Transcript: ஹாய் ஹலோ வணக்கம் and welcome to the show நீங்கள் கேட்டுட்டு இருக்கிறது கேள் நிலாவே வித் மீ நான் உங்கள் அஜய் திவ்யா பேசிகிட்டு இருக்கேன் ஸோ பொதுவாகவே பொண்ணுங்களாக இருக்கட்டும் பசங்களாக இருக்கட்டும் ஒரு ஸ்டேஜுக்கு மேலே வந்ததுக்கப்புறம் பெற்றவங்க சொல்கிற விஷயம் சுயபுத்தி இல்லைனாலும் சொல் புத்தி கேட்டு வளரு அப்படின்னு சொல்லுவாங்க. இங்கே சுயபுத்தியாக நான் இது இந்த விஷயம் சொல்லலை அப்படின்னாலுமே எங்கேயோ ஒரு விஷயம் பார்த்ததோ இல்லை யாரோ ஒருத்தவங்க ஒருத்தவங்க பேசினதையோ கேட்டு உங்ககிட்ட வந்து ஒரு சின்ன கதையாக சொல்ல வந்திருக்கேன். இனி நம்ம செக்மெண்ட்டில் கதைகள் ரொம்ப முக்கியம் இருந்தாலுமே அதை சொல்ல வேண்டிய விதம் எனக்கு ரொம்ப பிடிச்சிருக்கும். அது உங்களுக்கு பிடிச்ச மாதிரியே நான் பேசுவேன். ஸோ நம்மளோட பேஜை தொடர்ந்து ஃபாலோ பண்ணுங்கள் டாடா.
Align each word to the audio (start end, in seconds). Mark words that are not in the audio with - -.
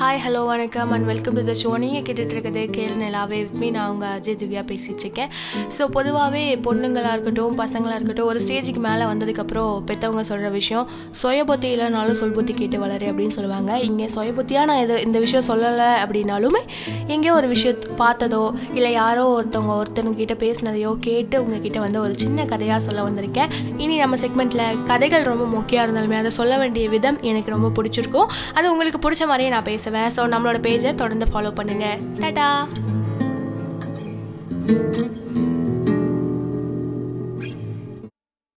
ஹாய் 0.00 0.18
ஹலோ 0.26 0.46
வணக்கம் 0.46 0.90
and 0.90 1.04
welcome 1.04 1.34
to 1.34 1.42
the 1.44 1.52
show 1.62 1.78
நீங்கள் 1.78 2.02
கேட்டுட்டு 2.02 2.32
இருக்கிறது 2.32 2.70
கேள் 2.70 2.90
நிலாவே 2.90 3.28
வித் 3.28 3.52
மீ 3.52 3.70
நான் 3.70 3.90
உங்கள் 3.90 4.08
அஜய் 4.08 4.36
திவ்யா 4.36 4.62
பேசிகிட்டு 4.66 4.98
இருக்கேன் 4.98 5.28
ஸோ 5.78 5.86
பொதுவாகவே 5.86 6.56
பொண்ணுங்களாக 6.56 7.10
இருக்கட்டும் 7.10 7.58
பசங்களாக 7.58 7.94
இருக்கட்டும் 7.94 8.26
ஒரு 8.26 8.40
ஸ்டேஜுக்கு 8.40 8.76
மேலே 8.76 9.04
வந்ததுக்கப்புறம் 9.04 9.82
பெற்றவங்க 9.86 10.20
சொல்கிற 10.20 10.48
விஷயம் 10.48 10.88
சுயபுத்தி 11.22 11.68
இல்லைனாலும் 11.74 12.12
சொல் 12.12 12.30
புத்தி 12.30 12.52
கேட்டு 12.52 12.78
வளரு 12.78 13.06
அப்படின்னு 13.10 13.28
சொல்லுவாங்க. 13.28 13.78
இங்கே 13.78 14.06
சுயபுத்தியாக 14.06 14.64
நான் 14.64 14.82
இது 14.82 15.02
இந்த 15.02 15.18
விஷயம் 15.18 15.44
சொல்லலை 15.48 15.88
அப்படின்னாலுமே 16.04 16.60
எங்கேயோ 17.06 17.34
ஒரு 17.34 17.48
விஷயம் 17.48 17.78
பார்த்ததோ 17.98 18.54
இல்லை 18.74 18.92
யாரோ 18.92 19.42
ஒருத்தவங்க 19.42 19.84
ஒருத்தவங்க 19.84 20.36
பேசினதையோ 20.44 20.96
கேட்டு 21.00 21.42
உங்ககிட்ட 21.42 21.80
வந்து 21.80 22.00
ஒரு 22.00 22.18
சின்ன 22.18 22.44
கதையாக 22.44 22.80
சொல்ல 22.80 23.02
வந்திருக்கேன். 23.02 23.50
இனி 23.76 23.96
நம்ம 23.96 24.16
செக்மெண்ட்டில் 24.16 24.82
கதைகள் 24.84 25.22
ரொம்ப 25.22 25.46
முக்கியம் 25.46 25.84
இருந்தாலுமே 25.84 26.18
அதை 26.18 26.30
சொல்ல 26.30 26.58
வேண்டிய 26.58 26.88
விதம் 26.88 27.20
எனக்கு 27.20 27.50
ரொம்ப 27.50 27.82
பிடிச்சிருக்கும். 27.82 28.26
அது 28.54 28.70
உங்களுக்கு 28.70 29.10
பிடிச்ச 29.10 29.26
மாதிரியே 29.26 29.50
நான் 29.50 29.82
பேசுவேன். 29.84 30.12
ஸோ 30.16 30.22
நம்மளோட 30.32 30.58
பேஜை 30.66 30.92
தொடர்ந்து 31.02 31.26
ஃபாலோ 31.32 31.50
பண்ணுங்கள் 31.58 32.00
டாடா. 32.22 32.48